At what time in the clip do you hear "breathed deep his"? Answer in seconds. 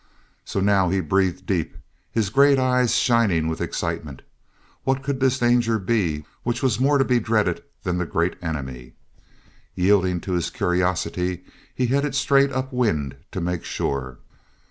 0.99-2.31